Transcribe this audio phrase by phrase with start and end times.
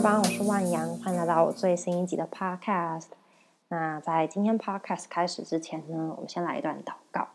[0.00, 3.08] 二班，我是万阳，欢迎来到我最新一集的 Podcast。
[3.68, 7.28] 那在今天 Podcast 开始之前呢，我们先来一段祷告。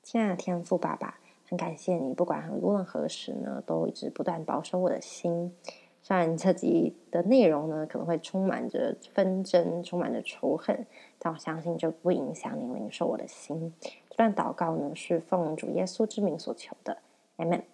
[0.00, 1.18] 亲爱的天父爸爸，
[1.48, 5.52] 很感谢你，不管无论何时呢，都一直不断保守我的心。
[6.00, 10.86] 虽然这集的内容呢，可能会充满着纷争，充满着仇恨，
[11.18, 13.74] 但我相信这不影响你领受我的心。
[14.08, 16.98] 这段祷告呢，是奉主耶稣之名所求的
[17.34, 17.64] mm。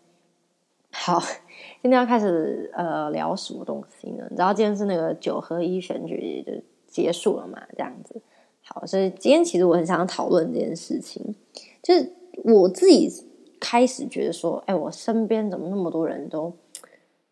[1.07, 1.23] 好，
[1.81, 4.27] 今天要开始呃聊什么东西呢？
[4.29, 6.53] 你知道今天是那个九合一选举就
[6.89, 7.63] 结束了嘛？
[7.77, 8.21] 这样子，
[8.65, 11.23] 好，所以今天其实我很想讨论这件事情，
[11.81, 13.09] 就是我自己
[13.61, 16.53] 开始觉得说，哎，我身边怎么那么多人都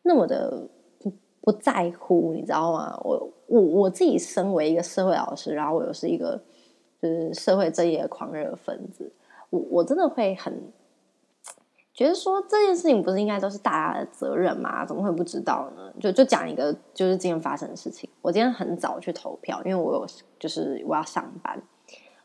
[0.02, 0.68] 那么的
[1.00, 2.96] 不不在乎，你知道吗？
[3.02, 6.40] 我我我自己身为一个社会老师，然后我又是一个
[7.02, 9.12] 就是社会正义的狂热分子，
[9.50, 10.62] 我我真的会很。
[11.94, 14.84] 觉得说这件事情不是应该都是大家的责任吗？
[14.84, 15.92] 怎么会不知道呢？
[16.00, 18.10] 就就讲一个就是今天发生的事情。
[18.20, 20.06] 我今天很早去投票，因为我有
[20.36, 21.62] 就是我要上班，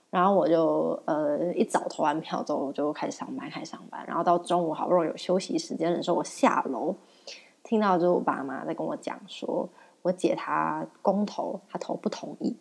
[0.09, 6.95] 然后我就呃一早投完票之后我就开始上班，开始上班，然后到中午好不容易有休息时间的时候，我下楼
[7.61, 9.69] 听到就我爸妈在跟我讲说，
[10.01, 12.57] 我姐她公投，她投不同意。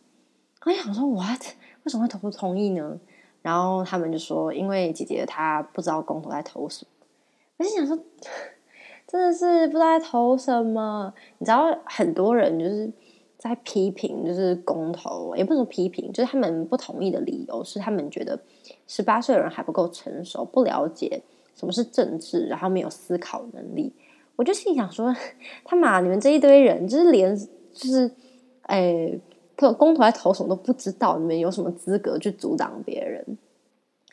[0.67, 1.41] 我想说，what？
[1.85, 3.01] 为什么会投不同意呢？
[3.41, 6.91] 然后他们就说，因为姐姐她不知道公投在投什么。
[7.59, 7.99] 我就想说，
[9.07, 11.13] 真的是不知道在投什么。
[11.39, 12.91] 你知道，很多人就是
[13.37, 18.39] 在批评，就是公投，也不能批评，就是他们不同意的理由是，他们觉得
[18.87, 21.21] 十八岁的人还不够成熟，不了解
[21.55, 23.93] 什么是政治，然后没有思考能力。
[24.37, 25.15] 我就心想说，
[25.65, 27.37] 他妈，你们这一堆人，就是连
[27.73, 28.09] 就是，
[28.63, 29.19] 哎，
[29.57, 33.39] 投公投在投什么都不知道，你们有什么资格去阻挡别人？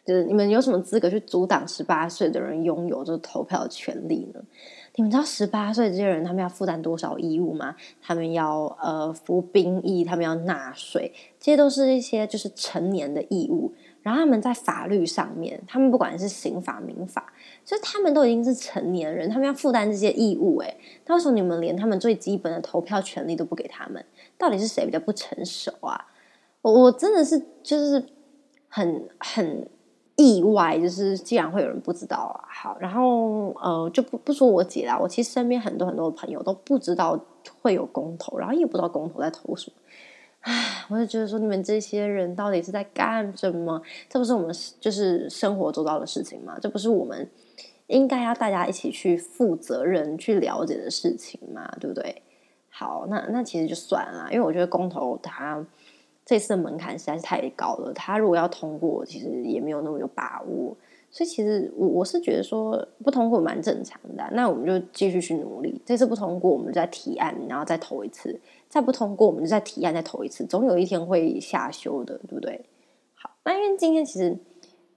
[0.05, 4.39] 就是你们有什么资格去阻挡十八岁的人拥有这投票的权利呢？
[4.97, 7.75] 你们知道十八岁这些人他们要负担多少义务吗？
[8.01, 13.73] 他们要呃服兵役，他们要纳税，这些都是一些就是成年的义务。
[14.03, 17.33] 然后他们在法律上面，他们不管是刑法、民法，
[17.65, 20.59] 就是他们都已经是成年人，他们要负担这些义务。
[20.59, 20.77] 诶，
[21.07, 24.05] 那为什么你们连他们最基本的投票权利都不给他们？
[24.37, 26.05] 到底是谁比较不成熟啊？
[26.61, 28.05] 我我真的是就是
[28.69, 29.67] 很很。
[30.15, 37.19] 意外就是，既然会有人不知道啊，好，然后呃，就不不说我姐啦，我其实身边很多很多朋友都不知道
[37.61, 39.75] 会有公投，然后也不知道公投在投什么，
[40.39, 43.81] 唉，我就觉得说你们这些人到底是在干什么？
[44.07, 46.57] 这不是我们就是生活做到的事情吗？
[46.61, 47.29] 这不是我们
[47.87, 51.69] 应该要大家一起去负责任去了解的事情吗？
[51.81, 52.21] 对不对？
[52.69, 55.65] 好，那那其实就算了，因为我觉得公投它。
[56.25, 60.75] 这次的门槛实在是太高了，他如果要通过，其实也没有那么有把握。
[61.11, 65.81] 所以其实我我是觉得说不通过蛮正常的，那我们就继续去努力。
[65.85, 68.31] 这次不通过，我们再提案，然后再投一次；
[68.67, 70.43] 再不通过，我们就再提案，再投一次。
[70.45, 72.65] 总有一天会下修的，对不对？
[73.13, 74.37] 好，那因为今天其实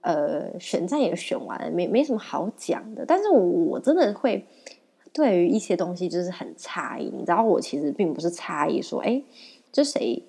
[0.01, 3.05] 呃选战也选完了，没没什么好讲的。
[3.05, 4.45] 但是我我真的会
[5.13, 9.23] 对于一些东西就是很诧异，你知道，我其实并不是诧异说，哎，
[9.71, 10.21] 这谁？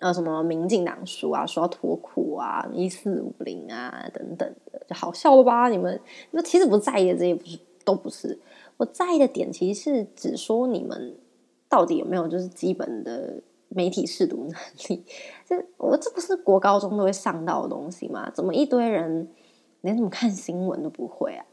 [0.00, 5.68] 呃，什么民进党输啊，说要脱裤啊，一四五零啊，等等的，就好笑了吧？
[5.68, 6.00] 你们
[6.32, 8.38] 那其实不在意的这些，不是都不是。
[8.76, 11.16] 我在意的点，其实是只说你们
[11.68, 14.54] 到底有没有就是基本的媒体试读能
[14.88, 15.04] 力。
[15.46, 18.28] 这我这不是国高中都会上到的东西吗？
[18.34, 19.30] 怎么一堆人
[19.82, 21.46] 连怎么看新闻都不会啊？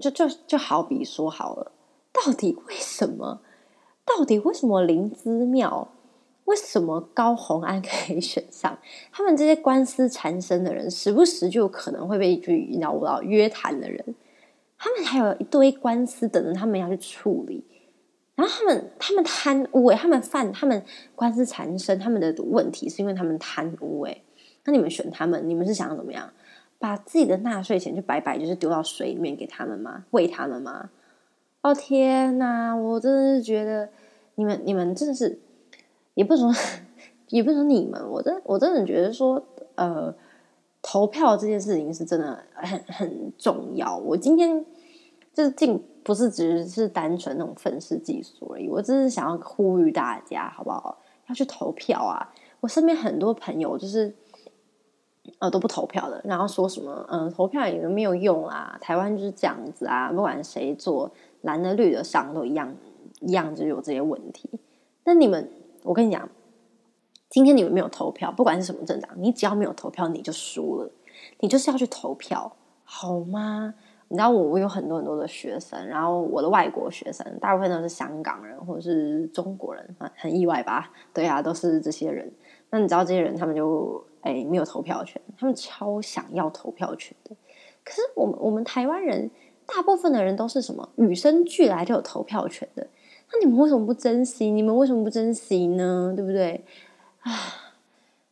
[0.00, 1.70] 就就就好比说好了，
[2.12, 3.40] 到底为什么？
[4.04, 5.88] 到底为什么林姿妙？
[6.48, 8.76] 为什么高红安可以选上？
[9.12, 14.02] 他们这些官司缠身的人，时不时就可能会被去鸟不到约谈的人，
[14.78, 17.62] 他们还有一堆官司等着他们要去处理。
[18.34, 20.82] 然后他们他们贪污哎，他们犯他们
[21.14, 24.22] 官司缠身，他们的问题是因为他们贪污哎。
[24.64, 26.32] 那你们选他们，你们是想要怎么样？
[26.78, 30.06] 把自己的纳税钱就白白就是丢到水里面给他们吗？
[30.12, 30.88] 喂他们吗？
[31.60, 32.74] 哦天哪！
[32.74, 33.90] 我真的是觉得
[34.36, 35.38] 你们你们真的是。
[36.18, 36.52] 也不说，
[37.28, 39.40] 也不说你们，我真我真的觉得说，
[39.76, 40.12] 呃，
[40.82, 43.96] 投票这件事情是真的很很重要。
[43.96, 44.64] 我今天
[45.32, 50.98] 就是进，不是只是单纯那种愤世嫉俗而已，我只是想要呼吁大家，好不好？
[51.28, 52.34] 要去投票啊！
[52.58, 54.12] 我身边很多朋友就是
[55.38, 61.12] 呃都不投票的，然后说什么嗯投票也没有用啊，台湾就是这样子啊，不管谁做
[61.42, 62.74] 蓝的绿的上都一样
[63.20, 64.50] 一样就有这些问题。
[65.04, 65.48] 那你们？
[65.88, 66.28] 我跟你讲，
[67.30, 70.90] 今天你们没有投票，不管是什么政党，你只要没有投票，你就输了。
[71.40, 72.54] 你就是要去投票，
[72.84, 73.72] 好吗？
[74.08, 80.92] 你知道我我有很多很多的学生，然后我的外国学生大部分都是香港人或者是中国人，很很意外吧？
[81.14, 82.30] 对啊，都是这些人。
[82.68, 87.34] 那你知道这些人他们就哎没有投票权，他们超想要投票权的。
[87.82, 89.30] 可是我们我们台湾人
[89.64, 92.86] 大部分的人都是什么与生俱来就有投票权的，
[93.32, 94.50] 那你们为什么不珍惜？
[94.50, 96.12] 你们为什么不珍惜呢？
[96.16, 96.64] 对不对？
[97.20, 97.32] 啊！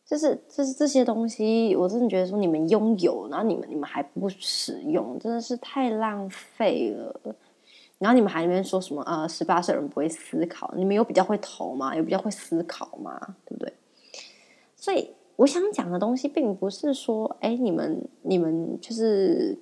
[0.06, 7.20] 就是就是这些东西，我真的觉得说你们拥有，然后你们你们还不使用，真的是太浪费了。
[7.98, 11.96] 然后你们还那边说什么啊，十八岁人不会思考，你们有比较会投吗？
[11.96, 13.18] 有比较会思考吗？
[13.44, 13.72] 对不对？
[14.76, 19.58] 所以我想讲的东西，并不是说，哎，你们你们就是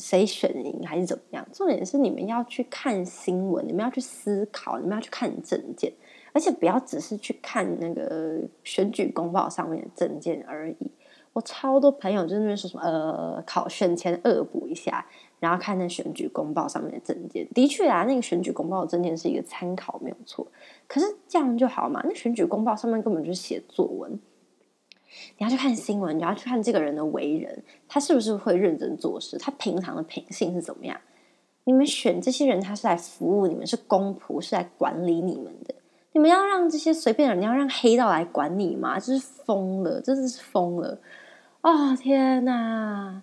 [0.00, 1.46] 谁选赢还是怎么样？
[1.52, 5.92] 重点是你们要去看新闻，你们要去思考，你们要去看证件。
[6.32, 10.76] 而且不要只是去看那个选举公报上面的证件而已。
[11.32, 15.04] 我超多朋友就那边说什么呃，考选前恶补一下，
[15.40, 17.44] 然后看那选举公报上面的证件。
[17.52, 20.46] 的确啊，那个选举公报的证件是一个参考，没有错。
[20.86, 22.00] 可是这样就好嘛？
[22.04, 24.16] 那选举公报上面根本就是写作文。
[25.38, 29.36] 你要去看新闻，你要去看这个人的为人，他是不是会认真做事？
[29.38, 30.98] 他平常的品性是怎么样？
[31.64, 35.74] 你们选这些人，他是来服务你们，是公仆，是来管理你们的。
[36.12, 38.98] 你们要让这些随便的人，你要让黑道来管你吗？
[38.98, 40.98] 这是疯了，真的是疯了！
[41.60, 43.22] 啊，天哪！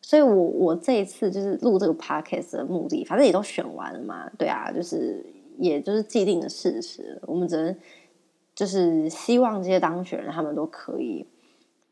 [0.00, 4.30] 所以，我我这一次就是录这个 podcast 的目的，反正也都选完了嘛。
[4.38, 5.24] 对啊，就是
[5.58, 7.76] 也就是既定的事实，我们只能
[8.58, 11.24] 就是希望这些当选人他们都可以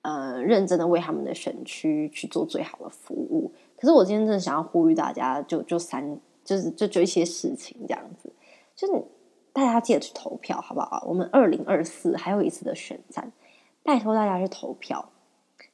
[0.02, 3.52] 呃认真的为他们的选区去做最好的服务。
[3.78, 8.32] 可是，我今天真的想要呼吁大家，就就三就是就就一些事情这样子，
[8.74, 9.04] 就是。
[9.52, 11.02] 大家记得去投票，好不好？
[11.08, 13.32] 我们二零二四还有一次的选战，
[13.82, 15.08] 拜托大家去投票。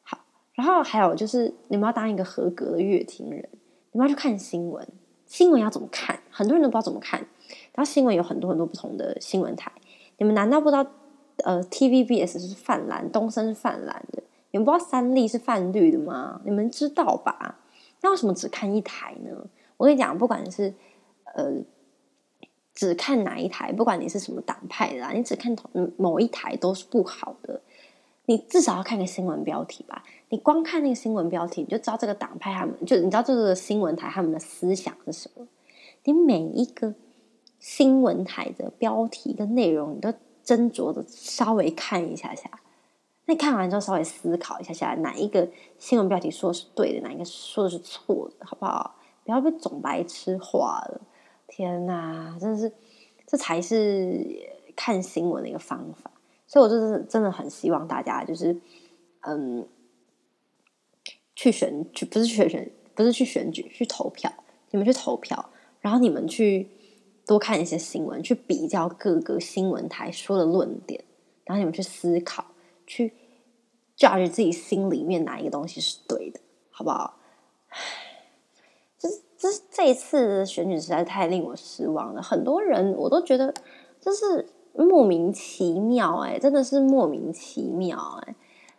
[0.05, 0.21] 好，
[0.55, 3.49] 然后还有就是，你们要当一个合格的乐听人，
[3.91, 4.87] 你们要去看新闻。
[5.27, 6.21] 新闻要怎么看？
[6.31, 7.19] 很多人都不知道怎么看。
[7.75, 9.73] 然后新闻有很多很多不同的新闻台，
[10.23, 10.87] 你们难道不知道？
[11.45, 14.23] 呃，TVBS 是泛蓝，东森是泛蓝的，
[14.53, 16.41] 你们不知道三立是泛绿的吗？
[16.45, 17.59] 你们知道吧？
[18.03, 19.31] 那为什么只看一台呢？
[19.77, 20.73] 我跟你讲，不管是
[21.35, 21.53] 呃。
[22.75, 27.61] 只看哪一台，不管你是什么党派的，你只看同某一台都是不好的。
[28.25, 30.03] 你至少要看个新闻标题吧。
[30.31, 35.47] 你光看那个新闻标题，你就知道这个党派他们就你知道这个新闻台他们的思想是什么。
[36.05, 36.95] 你每一个
[37.63, 40.13] 新闻台的标题跟内容，你都
[40.45, 42.51] 斟酌的稍微看一下下。
[43.27, 45.49] 那看完之后，稍微思考一下下，哪一个
[45.79, 48.97] 新闻标题说的是对的，哪一个说的是错的，好不好？
[49.23, 51.01] 不要被总白痴化了。
[51.47, 52.73] 天呐， 真的是，
[53.29, 54.27] 这才是
[54.75, 56.11] 看新闻的一个方法。
[56.49, 58.61] 所以，我就是真的很希望大家就是，
[59.21, 59.65] 嗯，
[61.37, 64.33] 去选举，不是去选，不是去选举，去投票。
[64.73, 66.69] 你们去投票，然后你们去
[67.27, 71.05] 多看一些新闻，去比较各个新闻台说的论点，
[71.45, 72.45] 然后你们去思考，
[72.87, 73.13] 去
[73.97, 76.41] judge 自己心里面哪一个东西是对的，
[76.71, 77.19] 好不好？
[78.99, 83.53] 这这这一次选举实在太令我失望了，很多人我都觉得
[84.01, 88.35] 就是莫名其妙，哎，真的是莫名其妙，哎，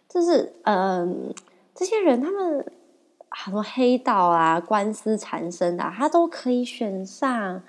[0.08, 1.34] 就是嗯，
[1.74, 2.66] 这些人他们
[3.30, 7.64] 很多黑道啊、官司缠身的，他都可以选上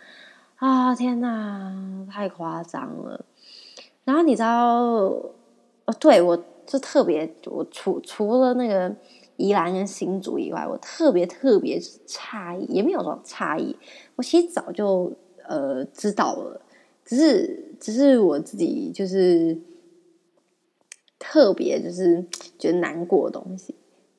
[0.64, 0.94] 啊！
[0.94, 3.24] 天哪，太夸张了。
[4.04, 8.94] 然后你知道，哦，对我就特别，我除除了那个。
[9.36, 13.76] 宜兰跟新竹以外，我特别特别诧异，也没有说诧异。
[14.14, 15.12] 我其实早就
[15.48, 16.60] 呃知道了，
[17.04, 19.60] 只是只是我自己就是
[21.18, 22.24] 特别就是
[22.60, 23.74] 觉得难过的东西。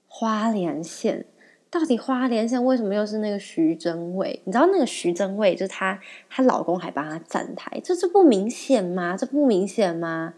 [0.06, 1.26] 花莲县
[1.70, 4.42] 到底花莲县为什么又是那个徐祯卫？
[4.46, 9.18] 你知道那个徐祯卫就是她，她老公还帮她站台，这这不明显吗？
[9.18, 10.34] 这不明显吗？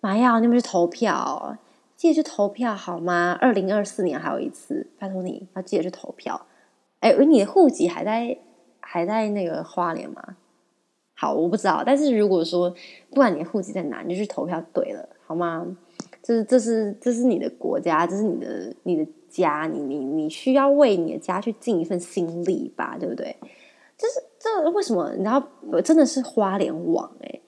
[0.00, 1.56] 麻药，你们去投票。
[1.96, 3.38] 记得去投票好吗？
[3.40, 6.46] 二零二四年还有一次，拜托你要记得去投票。
[7.00, 8.36] 哎，你的户籍还在
[8.80, 10.36] 还在那个花莲吗？
[11.14, 11.82] 好，我不知道。
[11.86, 12.68] 但是如果说
[13.08, 15.66] 不管你的户籍在哪，你就去投票对了，好吗？
[16.22, 19.10] 这是这是这是你的国家，这是你的你的
[19.42, 23.36] 家，你你你需要为你的家去尽一份心力吧，对不对？
[23.98, 25.12] 就是这为什么？
[25.12, 25.42] 你知道，
[25.82, 27.40] 真的是花莲网哎，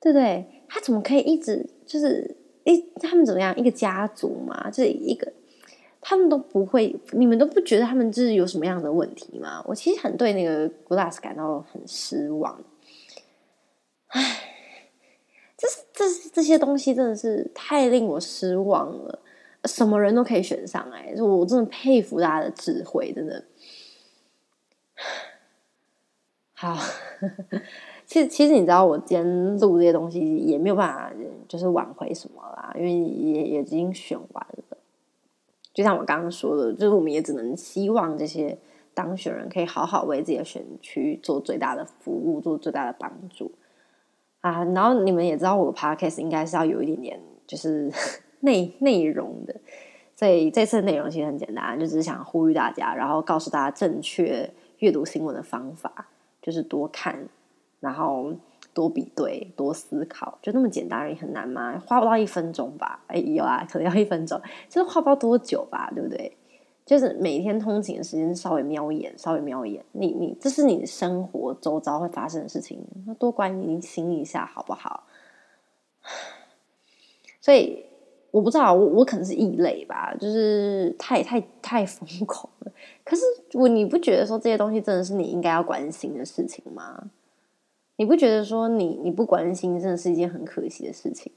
[0.00, 0.46] 对不对？
[0.68, 2.36] 他怎么可以一直就是？
[2.64, 3.52] 诶，他们怎么样？
[3.56, 5.32] 一个家族嘛，就是一个，
[6.00, 9.60] 他们都不会，你们都不觉得他们就是有什么样的问题吗？
[9.66, 12.62] 我其实很对那个 Glass 感到很失望。
[14.06, 14.22] 唉，
[15.56, 19.18] 这这这些东西真的是太令我失望了。
[19.64, 23.44] 什么人都可以选上，哎，我真的佩服大家的智慧，真的。
[26.54, 26.76] 好，
[28.06, 31.12] 其实其实你知道，我今天录这些东西也没有办法，
[31.48, 34.76] 就是挽回什么啦，因为也也已经选完了。
[35.74, 38.58] 就像我刚刚说的，就是我们也只能希望这些
[38.94, 43.50] 当选人可以好好为自己的选区做最大的服务，做最大的帮助
[44.42, 44.62] 啊。
[44.66, 47.90] 然后你们也知道，我的 podcast 应该是要有一点点就是
[48.42, 49.56] 内内容的，
[50.14, 56.08] 所以这次的内容其实很简单，就只是想呼吁大家，然后告诉大家正确阅读新闻的方法。
[56.42, 57.28] 就是多看，
[57.78, 58.34] 然后
[58.74, 61.80] 多比对，多思考，就那么简单而已，很难吗？
[61.86, 62.98] 花不到一分钟吧？
[63.06, 66.36] 哎，有啊，可能要一分钟，就是花不到多久吧，对不对？
[66.84, 75.04] 就是每天通勤的时间稍微瞄一眼，稍微瞄一眼，你你这是你生活周遭会发生的事情，那多关心一下好不好？
[77.40, 77.84] 所以。
[78.32, 82.72] 我不知道，我我可能是异类吧，就是太太太疯狂了。
[83.04, 83.22] 可是
[83.52, 87.10] 我你不觉得说这些东西真的是你应该要关心的事情吗？
[87.96, 91.30] 你不觉得说你你不关心真的是一件很可惜的事情？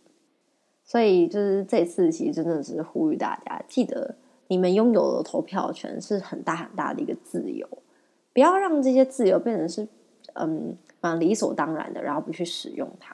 [0.85, 4.15] 所以就是这次其实真的只是呼吁大家，记得
[4.47, 7.67] 你们拥有的投票权是很大很大的一个自由，
[8.33, 9.85] 不要让这些自由变成是
[10.33, 13.13] 嗯啊理所当然的，然后不去使用它，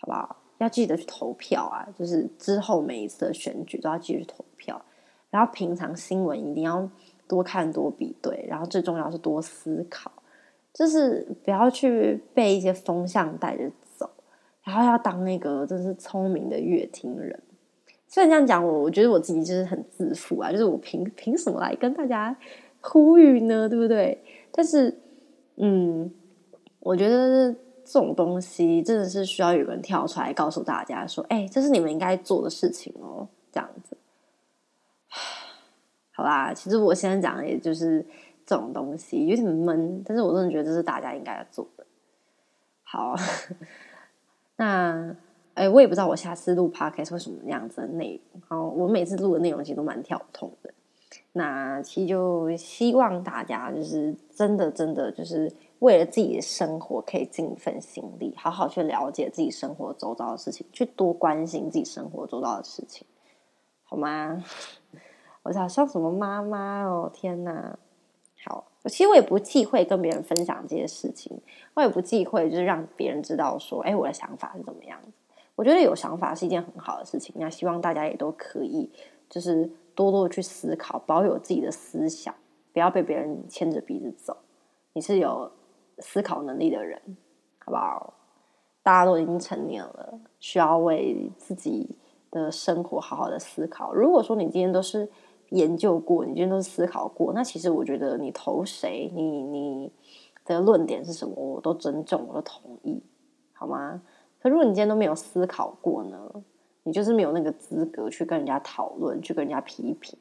[0.00, 0.36] 好不好？
[0.62, 1.86] 要记得去投票啊！
[1.98, 4.80] 就是之后每一次的选举都要继续投票，
[5.30, 6.88] 然后平常新闻一定要
[7.26, 10.10] 多看多比对，然后最重要是多思考，
[10.72, 14.08] 就是不要去被一些风向带着走，
[14.62, 17.38] 然后要当那个真是聪明的乐听人。
[18.08, 22.36] 虽然这样讲，我我觉得我自己就是很自负啊，就是我凭凭什么来跟大家
[22.80, 23.68] 呼吁呢？
[23.68, 24.22] 对不对？
[24.52, 24.96] 但是，
[25.56, 26.10] 嗯，
[26.80, 27.54] 我觉得。
[27.84, 33.96] 这种东西真的是需要有人跳出来告诉大家说：“哎，这是你们应该做的事情哦。”这样子，
[36.12, 36.54] 好啦。
[36.54, 38.04] 其实我现在讲的也就是
[38.46, 41.84] 这种东西，有点闷，但是我真的觉得这是大家应该要做的。
[42.82, 43.14] 好，
[44.56, 45.14] 那
[45.54, 48.42] 哎，我也不知道我下次录 podcast 会什么样子的内容。
[48.48, 50.72] 好，我每次录的内容其实都蛮跳痛的。
[51.34, 63.06] 那其实就希望大家就是真的真的就是为了自己的生活可以尽一份心力，好好去了解自己生活周遭的事情，去多关心自己生活周遭的事情，
[63.82, 64.44] 好吗？
[65.42, 67.76] 我想像什么妈妈哦，天哪！
[68.44, 71.40] 好，其实我也不忌讳跟别人分享这些事情，
[71.74, 75.08] 我也不忌讳就是让别人知道说，哎，我的想法是怎么样子。
[75.54, 78.90] 我觉得有想法是一件很好的事情，那希望大家也都可以
[79.28, 79.70] 就是。
[79.94, 82.34] 多多去思考，保有自己的思想，
[82.72, 84.38] 不要被别人牵着鼻子走。
[84.94, 85.52] 你是有
[86.02, 87.00] 思考能力的人，
[87.60, 88.12] 好不好？
[88.82, 91.96] 大家都已经成年了，需要为自己
[92.30, 93.94] 的生活好好的思考。
[93.94, 95.08] 如果说你今天都是
[95.50, 99.92] 研究过，你今天都是思考过，那其实我觉得你投谁，你你
[100.44, 103.00] 的论点是什么，我都尊重，我都同意，
[103.52, 104.02] 好吗？
[104.40, 106.18] 可如果你今天都没有思考过呢？
[106.84, 110.18] 你就是没有那个资格去跟人家讨论，去跟人家批评。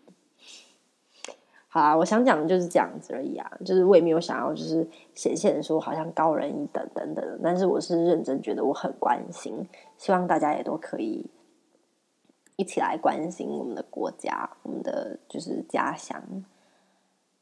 [1.74, 4.86] 好啊，我想讲的就是这样子而已啊，就是我也没有想要就是
[5.16, 9.66] 显现说好像高人一等等等，但是我是认真觉得我很关心，
[9.98, 11.26] 希望大家也都可以
[12.58, 16.22] 一起来关心我们的国家，我们的就是家乡。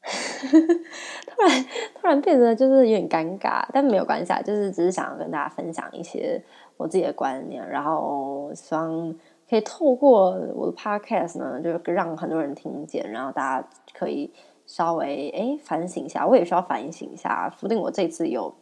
[0.00, 1.64] 突然
[2.00, 6.40] 突然变得就是有点尴尬，但没有关系啊，就是只是想要跟大家分享一些。
[6.76, 9.14] 我自己的观念，然后希望
[9.50, 14.32] 可以透过我的 podcast 呢，就是让很多人听见，然后大家可以
[14.64, 18.54] 稍微哎反省一下，我也需要反省一下，否定我这次有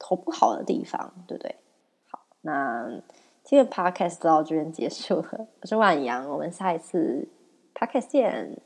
[0.00, 1.54] 投不好的地方，对不对？
[2.10, 2.90] 好，那
[3.44, 7.28] 今天 podcast 到这边结束了，我是万阳，我们下一次
[7.72, 8.60] podcast 见。